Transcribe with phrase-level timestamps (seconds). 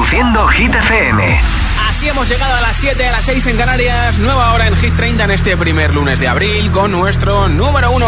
[0.00, 1.40] Reproduciendo Hit FM.
[1.90, 4.18] Así hemos llegado a las 7, a las 6 en Canarias.
[4.18, 8.06] Nueva hora en Hit 30 en este primer lunes de abril con nuestro número uno.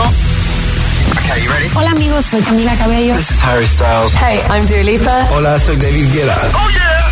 [1.74, 3.14] Hola amigos, soy Camila Cabello.
[3.14, 4.14] This is Harry Styles.
[4.14, 5.28] Hey, I'm Dua Lipa.
[5.32, 6.40] Hola, soy David Guetta.
[6.54, 7.02] Oh yeah.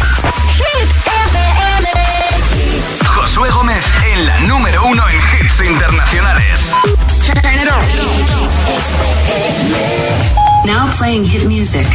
[3.05, 3.85] Josué Gómez
[4.15, 6.71] en la número uno en hits internacionales.
[10.65, 11.87] Now playing hit music.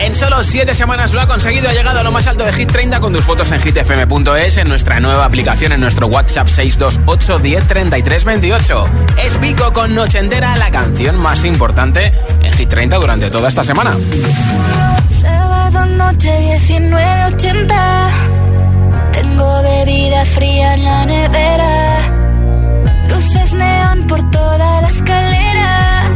[0.00, 2.72] En solo 7 semanas lo ha conseguido, ha llegado a lo más alto de Hit
[2.72, 7.68] 30 con tus fotos en hitfm.es, en nuestra nueva aplicación, en nuestro WhatsApp 628 10
[7.68, 8.84] 33 28.
[9.22, 12.12] Es Vico con Noche Entera, la canción más importante
[12.42, 13.94] en Hit 30 durante toda esta semana.
[15.20, 18.08] Sábado noche 1980
[19.12, 22.00] Tengo bebida fría en la nevera
[23.08, 26.10] Luces neón por toda la escalera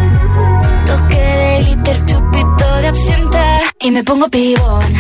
[0.87, 4.93] Toque de glitter, chupito de absenta Y me pongo pibón.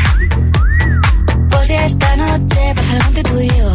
[1.50, 3.72] Pues ya esta noche pasa algo entre tú y yo.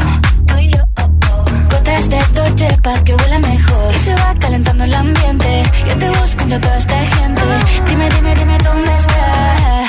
[1.72, 3.96] Gotas de Dolce pa' que huela mejor.
[3.96, 5.64] Y se va calentando el ambiente.
[5.88, 7.42] Yo te busco entre toda esta gente.
[7.88, 9.89] Dime, dime, dime dónde está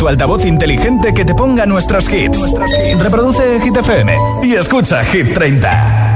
[0.00, 2.54] tu altavoz inteligente que te ponga nuestros hits.
[3.02, 6.09] Reproduce Hit FM y escucha Hit 30.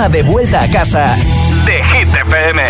[0.00, 1.16] Programa de vuelta a casa
[1.66, 2.60] de Hit FM.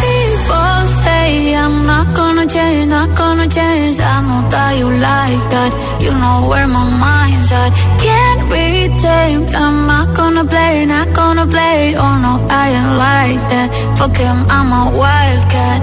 [0.00, 3.98] People say I'm not gonna change, not gonna change.
[3.98, 5.72] I know that you like that.
[6.00, 7.72] You know where my mind's at.
[7.98, 9.54] Can't be tamed.
[9.54, 11.94] I'm not gonna play, not gonna play.
[11.96, 13.68] Oh no, I ain't like that.
[13.98, 15.82] Fuck him, I'm a wildcat.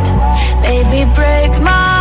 [0.64, 2.01] Baby, break my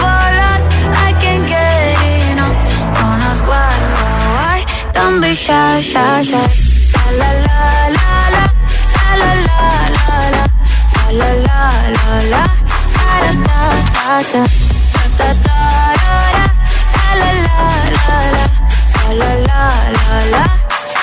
[5.11, 6.39] Don't be shy, shy, shy.
[6.93, 8.45] La la la la la
[9.19, 10.47] la la la la la
[11.19, 11.63] la la
[11.97, 12.43] la la
[12.95, 14.47] da da da da da
[15.17, 15.67] da da da
[17.19, 17.59] la la
[17.91, 18.51] la la
[19.19, 20.45] la la la la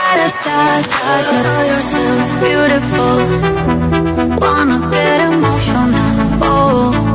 [0.01, 3.19] da da da da Know yourself beautiful
[4.41, 7.09] Wanna get emotional Oh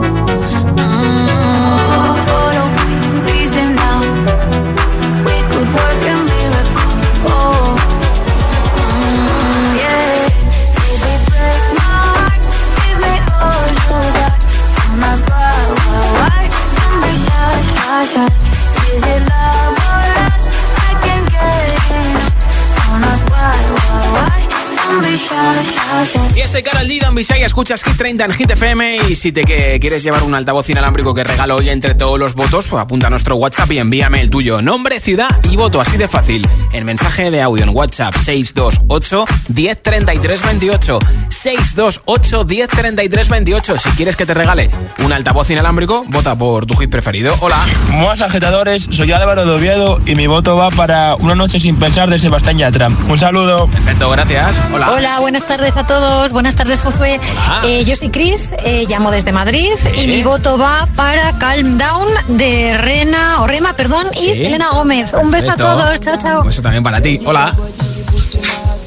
[26.36, 29.43] Y este Carol D, Don Bisay, escuchas Hit 30 en Hit FM y si te
[29.43, 33.07] que quieres llevar un altavoz inalámbrico que regalo hoy entre todos los votos, pues apunta
[33.07, 34.62] a nuestro WhatsApp y envíame el tuyo.
[34.62, 36.48] Nombre, ciudad y voto, así de fácil.
[36.73, 40.99] En mensaje de audio en WhatsApp 628 103328
[41.29, 44.71] 628 103328 Si quieres que te regale
[45.05, 47.35] un altavoz inalámbrico, vota por tu hit preferido.
[47.41, 47.57] Hola.
[47.89, 52.09] Buenas agitadores, soy Álvaro de Oviedo y mi voto va para Una noche sin pensar
[52.09, 52.87] de Sebastián Yatra.
[52.87, 53.67] Un saludo.
[53.67, 54.59] Perfecto, gracias.
[54.73, 54.91] Hola.
[54.91, 56.31] Hola, buenas tardes a todos.
[56.31, 57.19] Buenas tardes, Josué.
[57.65, 62.07] Eh, yo soy Cris, eh, llamo desde Madrid y mi voto va para Calm Down
[62.29, 64.45] de Rena, o Rema, perdón, y Sí.
[64.45, 65.13] Selena Gómez.
[65.13, 65.99] Un beso a todos.
[65.99, 66.43] Chao, chao.
[66.63, 67.20] También para ti.
[67.25, 67.53] Hola.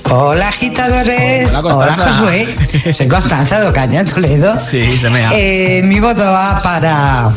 [0.09, 1.97] Hola agitadores, Hola, hola.
[1.99, 2.47] Josué,
[2.95, 4.59] soy Constanza de Ocaña, Toledo.
[4.59, 5.30] Sí, se me ha.
[5.35, 7.30] Eh, mi voto va para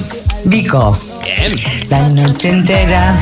[0.46, 0.98] Vico.
[1.22, 1.54] Bien.
[1.90, 3.20] La noche entera,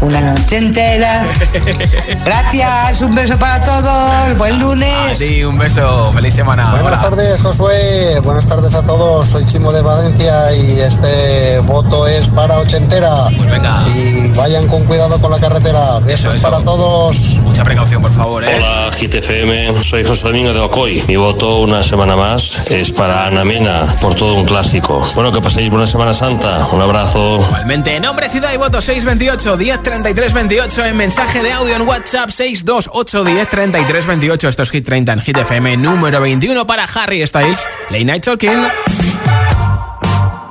[0.00, 1.26] una noche entera.
[2.24, 5.18] Gracias, un beso para todos, buen lunes.
[5.18, 6.12] ti, un beso.
[6.12, 6.70] Feliz semana.
[6.70, 7.10] Buenas Hola.
[7.10, 8.20] tardes, Josué.
[8.22, 9.28] Buenas tardes a todos.
[9.28, 13.28] Soy Chimo de Valencia y este voto es para ochentera.
[13.36, 13.84] Pues venga.
[13.88, 15.98] Y vayan con cuidado con la carretera.
[16.00, 16.50] Besos eso.
[16.50, 17.38] para todos.
[17.42, 18.56] Mucha precaución, por favor, ¿eh?
[18.56, 21.02] Hola GTFM, soy José Domingo de Ocoy.
[21.08, 25.06] Mi voto una semana más es para Ana Mena por todo un clásico.
[25.14, 26.66] Bueno, que paséis buena Semana Santa.
[26.72, 27.40] Un abrazo.
[27.46, 33.24] Igualmente, nombre, ciudad y voto 628 1033 28 en mensaje de audio en WhatsApp 628
[33.24, 34.48] 1033 28.
[34.48, 37.66] Esto es Hit 30 en Hit FM número 21 para Harry Styles.
[37.90, 38.68] Late Night Talking.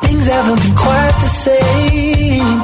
[0.01, 2.63] Things haven't been quite the same.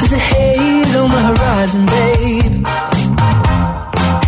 [0.00, 2.66] There's a haze on the horizon, babe.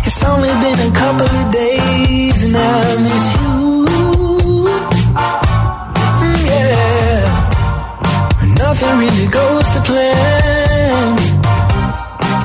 [0.05, 3.85] It's only been a couple of days and I miss you.
[6.19, 7.25] Mm, yeah.
[8.57, 10.74] Nothing really goes to plan.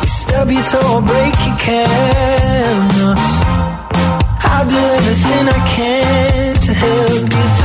[0.03, 3.17] You stub your toe or break your can.
[4.51, 7.60] I'll do everything I can to help you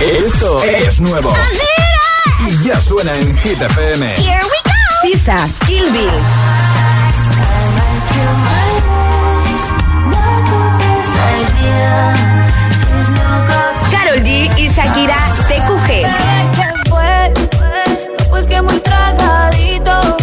[0.00, 1.32] Esto es nuevo.
[2.46, 4.06] Y ya suena en Hit FM.
[4.14, 4.72] Here we go.
[5.02, 5.36] Sisa,
[5.66, 6.10] Kill Bill.
[13.90, 15.16] Carol G y Shakira
[15.48, 15.90] TQG.
[18.30, 20.16] Pues que muy tragadito.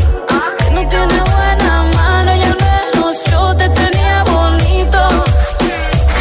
[0.59, 5.25] Que no tiene buena mano y al menos yo te tenía bonito.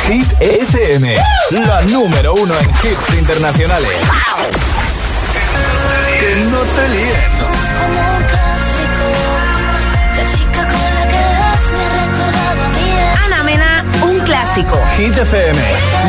[0.08, 3.88] Hit FM número uno en hits internacionales.
[6.18, 7.18] Que no te líes.
[7.38, 9.04] Somos como un clásico.
[10.16, 11.84] La chica con la que vas me
[13.10, 13.24] a.
[13.26, 14.80] Ana Mena, un clásico.
[14.96, 15.60] Hit FM,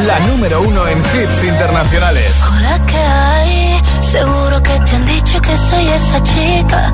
[0.05, 2.33] la número uno en hits internacionales.
[2.51, 3.81] Hola, ¿qué hay?
[3.99, 6.93] Seguro que te han dicho que soy esa chica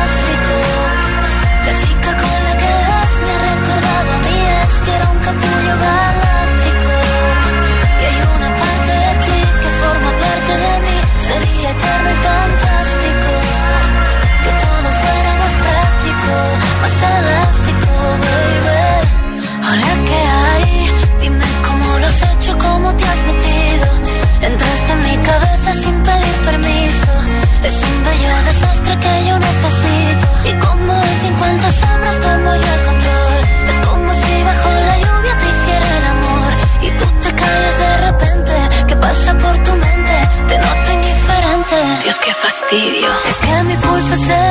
[12.27, 13.29] Fantástico.
[14.43, 16.33] Que todo fuera más práctico,
[16.81, 17.91] más elástico,
[18.23, 18.81] baby.
[19.67, 20.65] Hola, ¿qué hay?
[21.21, 23.87] Dime cómo lo has hecho, cómo te has metido.
[24.49, 27.11] Entraste en mi cabeza sin pedir permiso.
[27.67, 30.25] Es un bello desastre que yo necesito.
[30.49, 33.39] Y como en 50 sombras tomo yo el control.
[33.71, 34.95] Es como si bajo la
[42.71, 43.07] fastidio.
[43.29, 44.50] Es que mi pulso es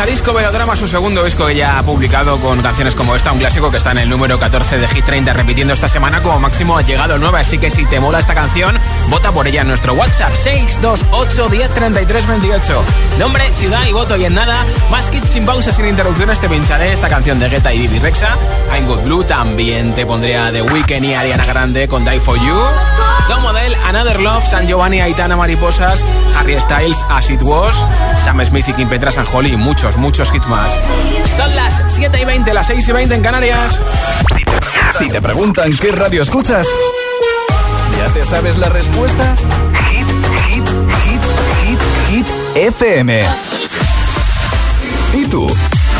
[0.00, 3.70] Disco Velodrama, su segundo disco que ya ha publicado con canciones como esta, un clásico
[3.70, 6.82] que está en el número 14 de Hit 30, repitiendo esta semana como máximo ha
[6.82, 8.76] llegado 9, así que si te mola esta canción,
[9.10, 12.84] vota por ella en nuestro WhatsApp 628 10 33 28.
[13.18, 16.92] Nombre, ciudad y voto y en nada, más hits sin pausa, sin interrupciones, te pincharé
[16.92, 18.36] esta canción de Guetta y Bibi Rexa,
[18.74, 22.56] I'm Good Blue, también te pondría The Weeknd y Ariana Grande con Die For You,
[23.28, 26.04] Tom Model, Another Love, San Giovanni, Aitana Mariposas,
[26.36, 27.86] Harry Styles, As It Was,
[28.18, 29.56] Sam Smith y Kim Petra San Holly y
[29.96, 30.78] muchos hits más.
[31.36, 33.80] Son las 7 y 20, las 6 y 20 en Canarias.
[34.96, 36.68] Si te preguntan qué radio escuchas,
[37.98, 39.34] ¿ya te sabes la respuesta?
[39.90, 40.06] Hit,
[40.46, 40.68] hit,
[41.04, 41.20] hit,
[41.64, 43.24] hit, hit, FM.
[45.14, 45.52] ¿Y tú?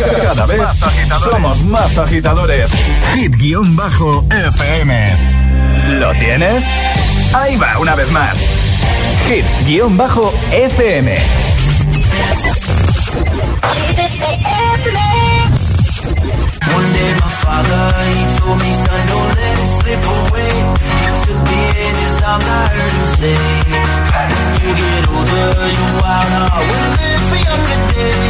[0.00, 0.62] Cada vez
[1.22, 2.70] somos más agitadores.
[3.14, 4.92] Hit-FM.
[5.98, 6.64] ¿Lo tienes?
[7.34, 8.34] Ahí va, una vez más.
[9.28, 11.18] Hit-FM.
[16.72, 20.54] One day my father, he told me, son, don't let it slip away.
[21.00, 23.36] He took me in his arms, I heard him say,
[24.16, 28.29] when you get older, your wild heart will live for younger days.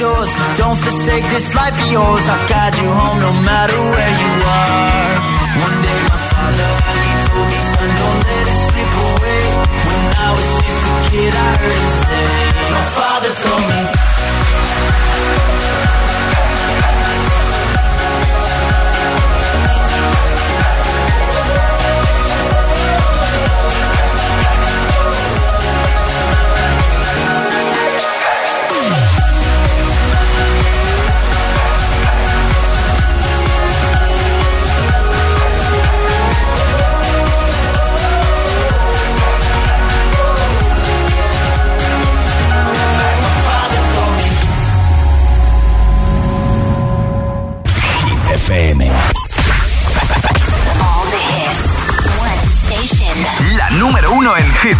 [0.00, 0.32] shores.
[0.56, 2.24] Don't forsake this life of yours.
[2.32, 5.12] I'll guide you home no matter where you are.
[5.66, 6.70] One day, my father,
[7.04, 9.42] he told me, Son, don't let it slip away.
[9.86, 11.79] When I was just a kid, I heard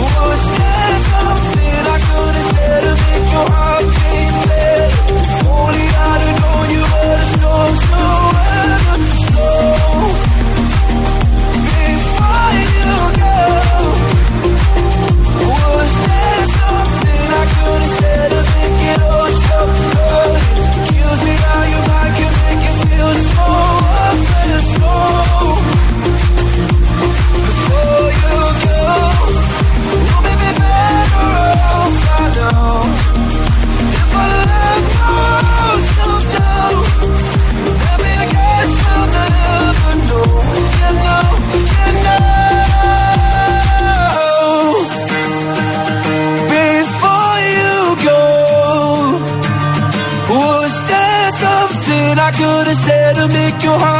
[0.00, 4.09] Was there something I could have said to make your heart
[52.40, 53.99] could have said to make your heart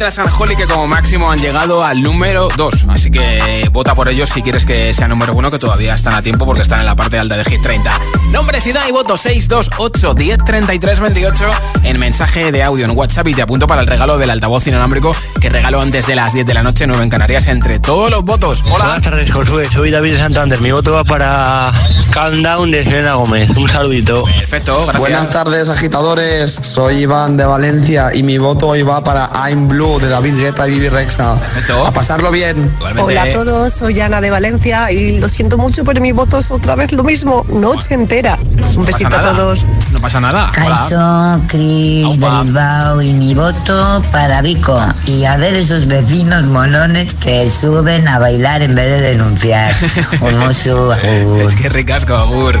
[0.00, 2.86] And Holly que como máximo han llegado al número 2.
[2.88, 6.22] Así que vota por ellos si quieres que sea número 1, que todavía están a
[6.22, 7.92] tiempo porque están en la parte alta de Hit 30.
[8.30, 11.50] Nombre, ciudad y voto 628 10 33 28
[11.82, 15.14] en mensaje de audio en WhatsApp y te apunto para el regalo del altavoz inalámbrico
[15.40, 18.24] que regaló antes de las 10 de la noche, 9 en Canarias, entre todos los
[18.24, 18.62] votos.
[18.66, 18.84] Hola.
[18.84, 19.64] Buenas tardes, Josué.
[19.72, 20.60] Soy David de Santander.
[20.60, 21.72] Mi voto va para
[22.10, 23.50] Calm Down de Selena Gómez.
[23.56, 24.24] Un saludito.
[24.24, 24.98] Perfecto, gracias.
[24.98, 26.52] Buenas tardes, agitadores.
[26.52, 30.68] Soy Iván de Valencia y mi voto hoy va para I'm Blue de David Guetta
[30.68, 31.40] y Vivi Rexa.
[31.86, 32.74] A pasarlo bien.
[32.98, 36.50] Hola a todos, soy Ana de Valencia y lo siento mucho, pero mi voto es
[36.50, 38.38] otra vez lo mismo, noche entera.
[38.76, 39.64] Un besito a todos.
[39.90, 40.50] No pasa nada.
[40.52, 44.80] Caixo, Cris de Bilbao y mi voto para Vico.
[45.06, 49.74] Y a ver esos vecinos molones que suben a bailar en vez de denunciar.
[50.20, 52.58] Un mozo, Es que ricasco, Agur.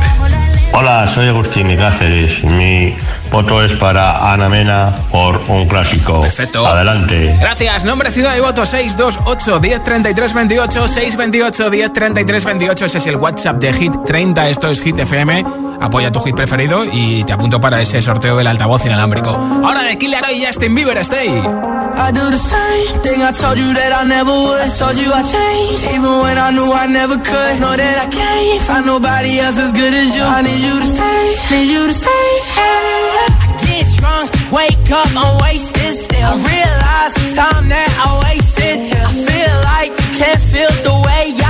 [0.72, 2.44] Hola, soy Agustín de Cáceres.
[2.44, 2.94] Mi
[3.30, 6.20] voto es para Ana Mena por un clásico.
[6.20, 6.64] Perfecto.
[6.64, 7.36] Adelante.
[7.40, 7.84] Gracias.
[7.84, 12.84] Nombre, ciudad y voto 628 1033 28 628 1033 28.
[12.84, 14.48] Ese es el WhatsApp de Hit 30.
[14.48, 15.44] Esto es Hit FM.
[15.80, 19.30] Apoya tu hit preferido y te apunto para ese sorteo del altavoz inalámbrico.
[19.30, 21.42] Ahora de Killer y Justin Bieber, stay.
[21.96, 24.60] I do the same thing I told you that I never would.
[24.62, 27.52] I told you I changed, even when I knew I never could.
[27.60, 30.22] Know that I can't find nobody else as good as you.
[30.22, 32.28] I need you to stay, need you to stay.
[32.54, 33.00] Hey.
[33.20, 36.30] I get drunk, wake up, I'm wasted still.
[36.30, 38.76] I realize the time that I wasted.
[38.90, 41.49] I feel like you can't feel the way I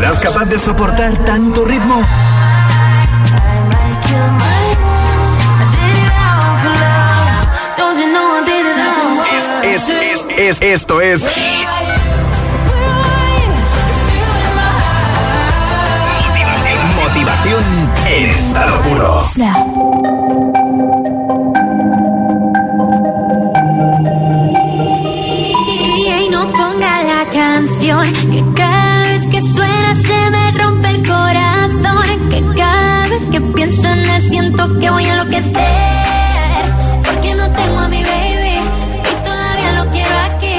[0.00, 2.02] ¿Serás capaz de soportar tanto ritmo?
[9.62, 11.28] Es, es, es, esto es
[16.96, 17.62] Motivación
[18.06, 19.20] en estado puro.
[34.50, 36.64] Siento que voy a enloquecer.
[37.04, 38.58] Porque no tengo a mi baby
[39.10, 40.54] y todavía lo quiero aquí.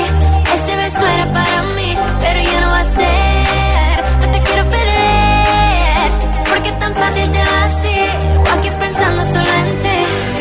[0.56, 4.04] Ese beso era para mí, pero ya no va a ser.
[4.22, 6.10] No te quiero perder.
[6.50, 7.98] Porque es tan fácil te va así.
[8.46, 10.00] O aquí pensando solo en ti.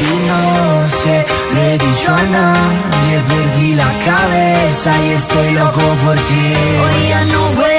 [0.08, 6.16] Y no sé, le he dicho a nadie, perdí la cabeza y estoy loco por
[6.16, 6.54] ti.
[6.82, 7.69] Hoy ya no vuelan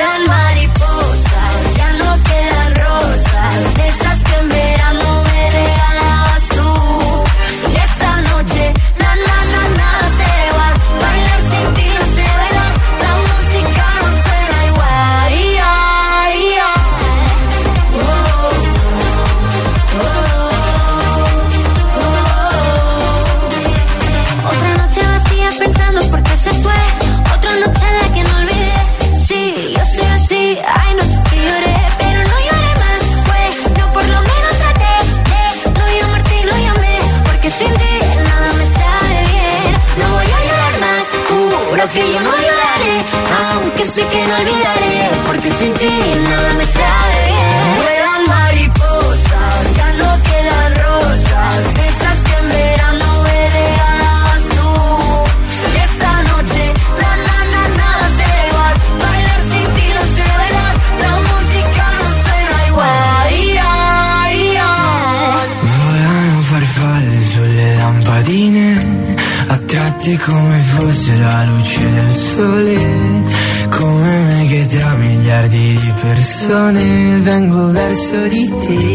[78.11, 78.90] solitaire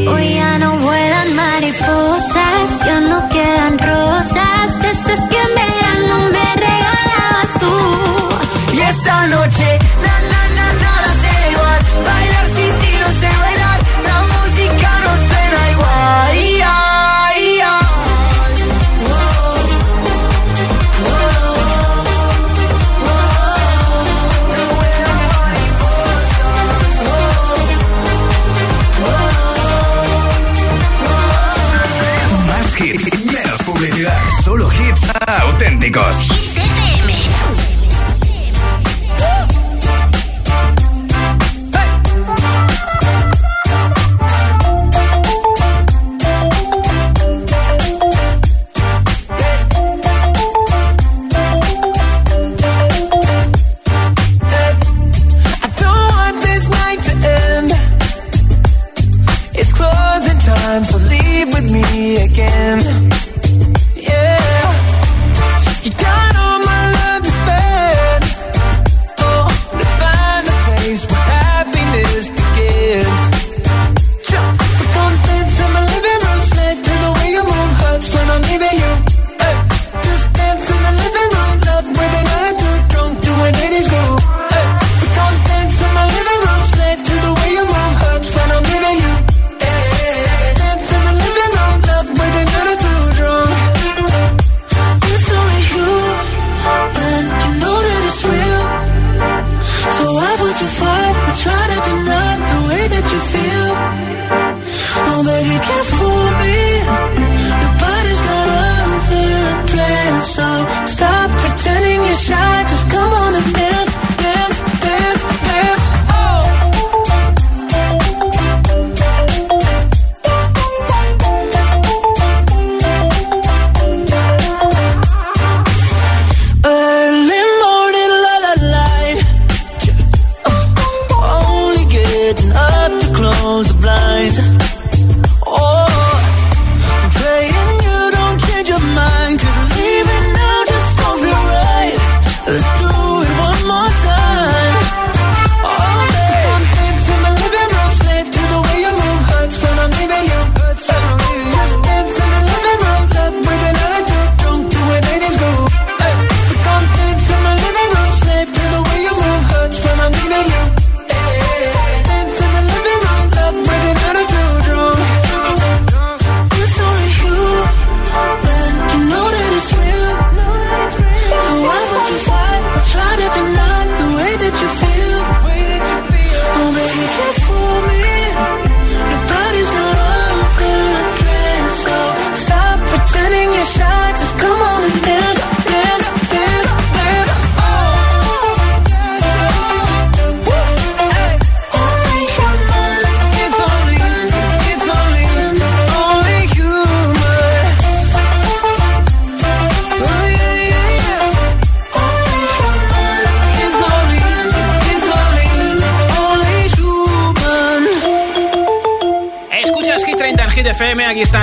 [61.96, 63.05] again.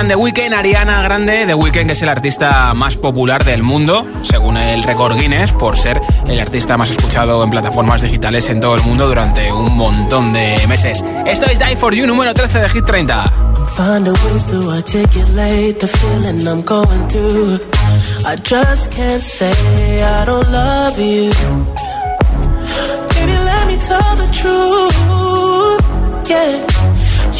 [0.08, 4.58] De Weekend, Ariana Grande de Weekend, que es el artista más popular del mundo, según
[4.58, 8.82] el récord Guinness, por ser el artista más escuchado en plataformas digitales en todo el
[8.82, 11.02] mundo durante un montón de meses.
[11.24, 13.32] Esto es Die for You número 13 de Hit 30.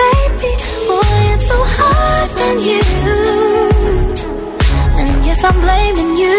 [0.00, 0.52] Baby,
[0.88, 2.82] boy, it's so hard when you.
[4.98, 6.38] And yes, I'm blaming you.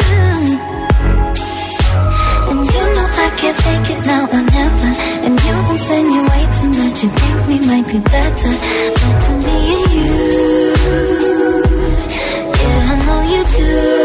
[2.49, 4.91] And you know I can't take it now or never.
[5.23, 8.53] And you've been insinuating that you think we might be better.
[8.99, 9.59] But to me,
[9.95, 10.73] you.
[12.59, 14.00] Yeah, I know you do.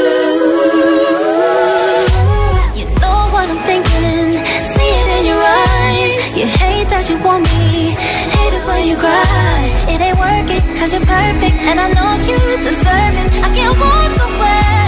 [8.86, 9.86] you cry.
[9.88, 13.28] It ain't working, cause you're perfect, and I know you deserve it.
[13.44, 14.85] I can't walk away.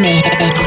[0.00, 0.57] me.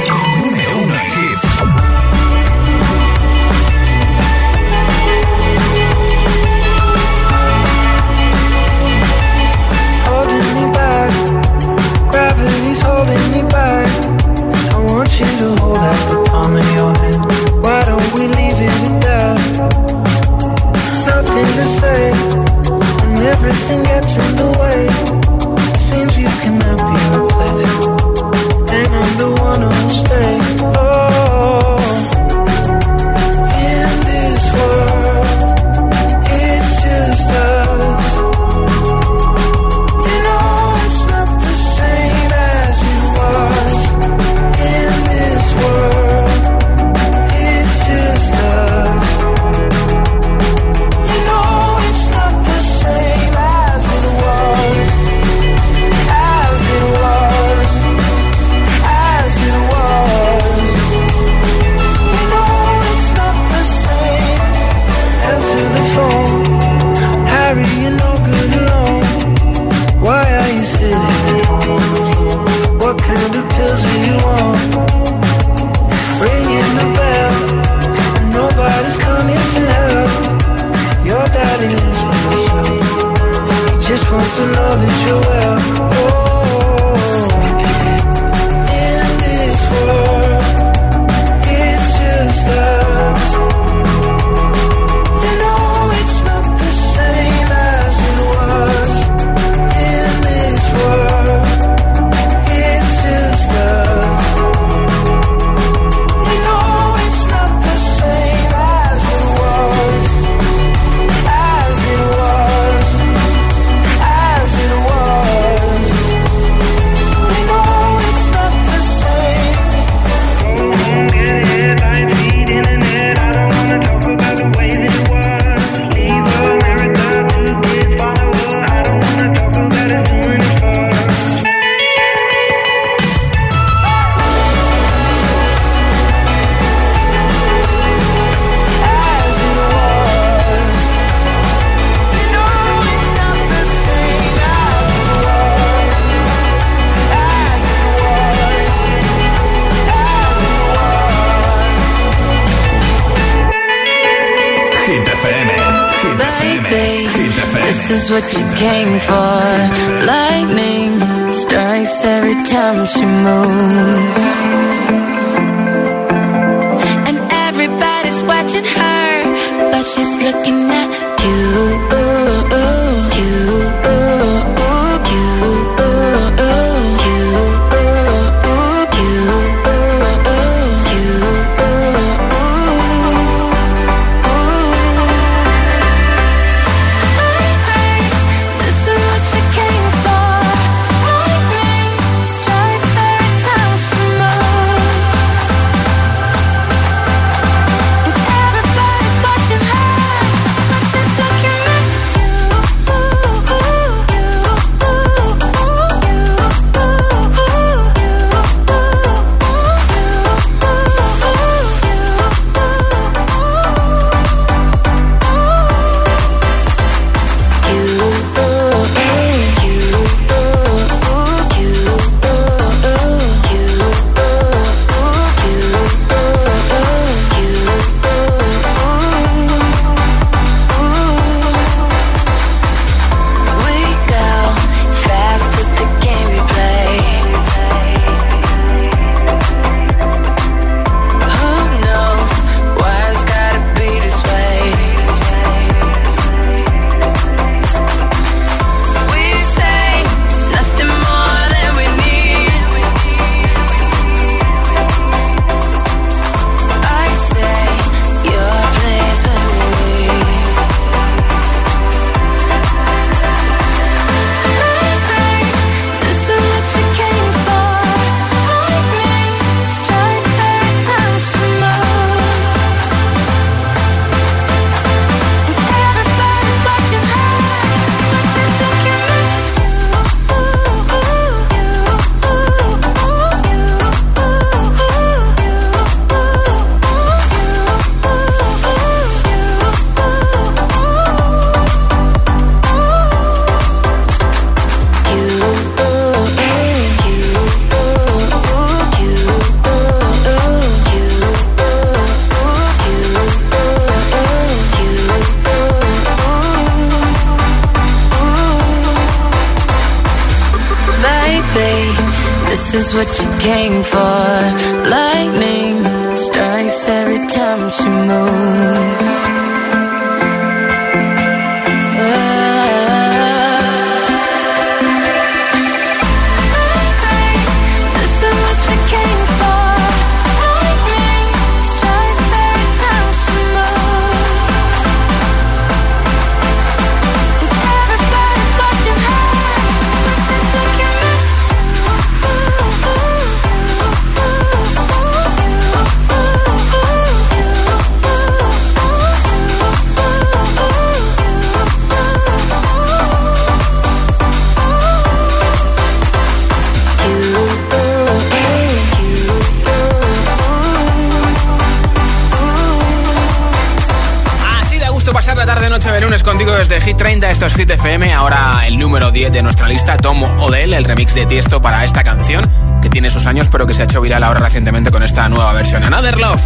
[366.92, 368.12] Hit 30, esto es Hit FM.
[368.12, 372.04] Ahora el número 10 de nuestra lista, Tom Odell, el remix de Tiesto para esta
[372.04, 375.30] canción, que tiene sus años, pero que se ha hecho viral ahora recientemente con esta
[375.30, 375.86] nueva versión.
[375.86, 376.46] Another Love.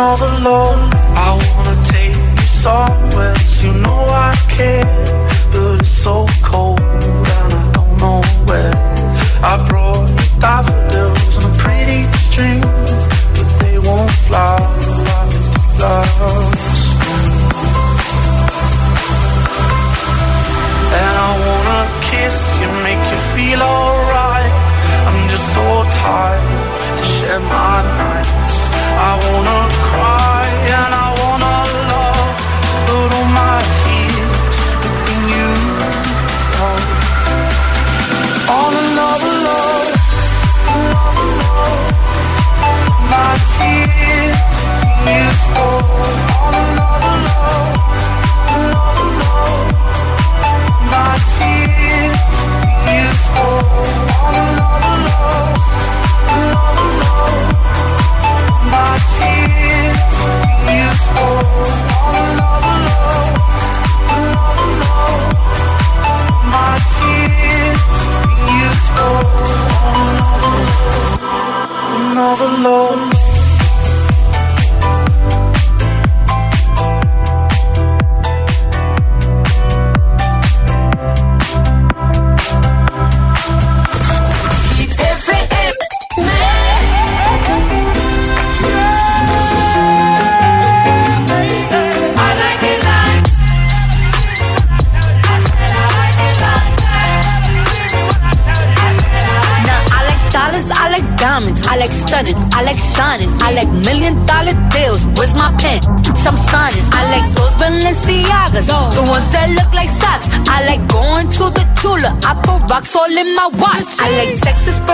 [0.00, 0.94] another love.
[1.16, 1.89] I wanna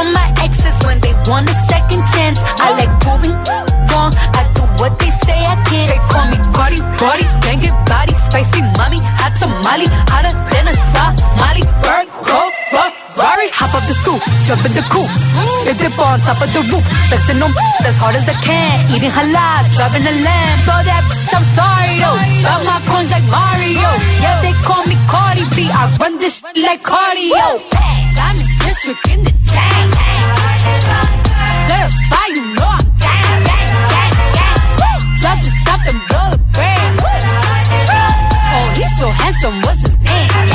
[0.07, 2.39] from my exes when they want a second chance.
[2.63, 3.35] I like proving
[3.91, 4.13] wrong.
[4.39, 5.91] I do what they say I can't.
[5.91, 11.63] They call me Cardi, Cardi, banging body, spicy mommy, hot tamale, hotter than a Somali.
[11.83, 12.41] Bird, go,
[13.17, 15.09] Rari, hop up the stoop, jump in the coop.
[15.67, 17.53] Hit dip on top of the roof, flexing them
[17.83, 18.77] as hard as I can.
[18.93, 20.59] Eating halal, driving a lamb.
[20.69, 22.19] So that bitch, I'm sorry though.
[22.45, 23.91] Got my coins like Mario.
[24.23, 25.73] Yeah, they call me Cardi B.
[25.73, 27.65] I run this shit like cardio.
[28.37, 29.33] In district in the
[32.35, 34.61] you know I'm gang, gang, gang, gang.
[38.55, 40.46] Oh, he's so handsome, what's his name?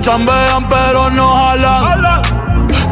[0.00, 2.22] Chambean pero no jalan.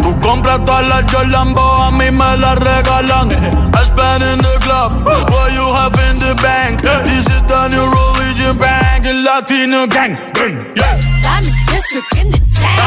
[0.03, 3.31] Tú compras todas las Jordan, a mí me las regalan.
[3.75, 6.83] I spend in the club, what you have in the bank.
[6.83, 10.17] This is the new religion bank, el Latino gang.
[10.75, 10.99] Yeah.
[11.23, 12.79] Diamond district in the chain.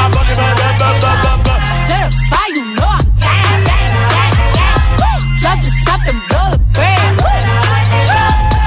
[1.88, 5.22] Certified, you know I'm gang, gang, gang, gang.
[5.42, 7.20] Drop the top and blow the brand.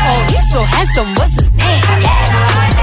[0.06, 1.82] Oh, he's so handsome, what's his name?
[2.02, 2.73] Yeah.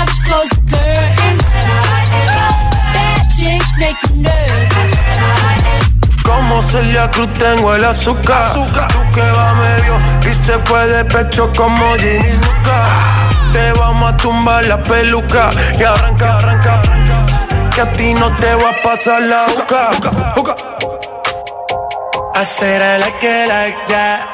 [0.00, 1.44] Tell the job to close the curtains.
[2.94, 4.92] Bad chick make you nervous.
[6.24, 8.52] Como Celia Cruz tengo el azúcar.
[8.52, 8.66] Tú
[9.14, 12.78] que va medio y se fue de pecho como Ginny Luca.
[13.52, 17.70] Te vamos a tumbar la peluca y arranca, arranca, arranca.
[17.74, 19.90] Que a ti no te va a pasar la boca.
[22.32, 24.26] I said I like it like that.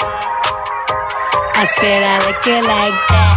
[1.55, 3.36] I said I like it like that.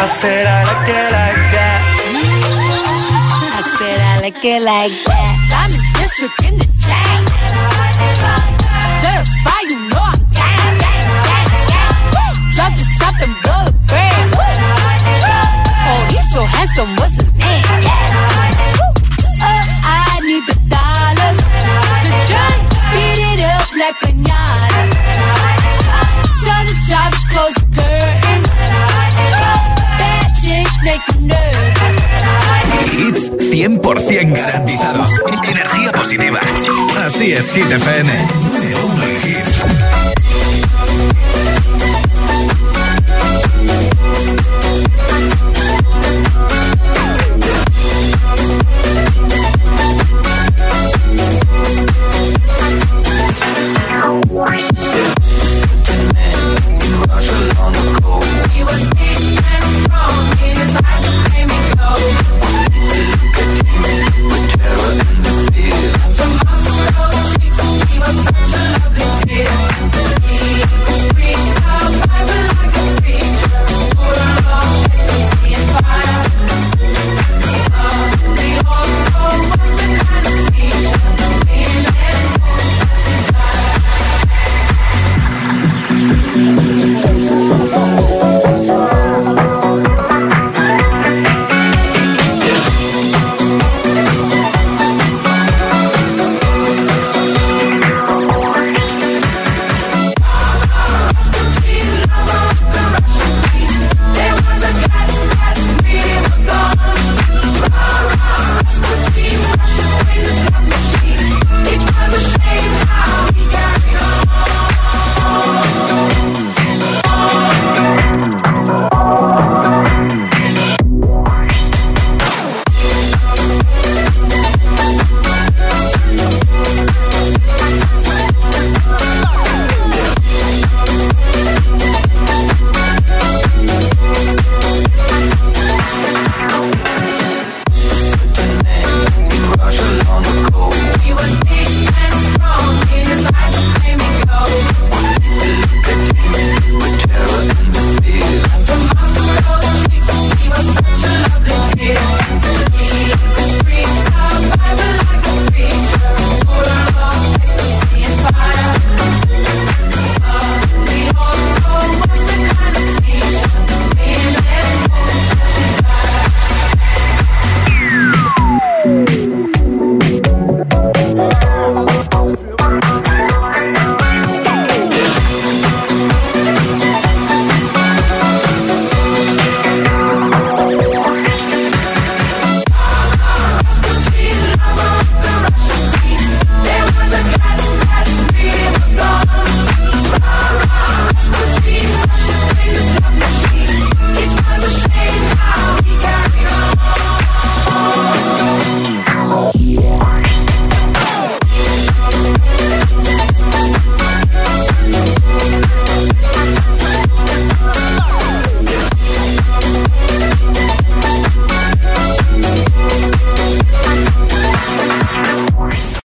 [0.00, 1.80] I said I like it like that.
[3.50, 5.34] I said I like it like that.
[5.50, 7.26] Diamond district in the chain.
[9.02, 12.38] Certified, you know I'm gang, gang, gang, gang.
[12.54, 14.38] Drop the top and blow the brand.
[14.38, 17.66] Oh, he's so handsome, what's his name?
[17.82, 17.98] Yeah.
[19.42, 24.94] Oh, I need the dollars to jump, beat it up like pinata.
[26.46, 27.57] Tell the job close
[32.92, 35.10] Hits 100% garantizados.
[35.48, 36.40] Energía positiva.
[37.04, 39.17] Así es, Hit FM.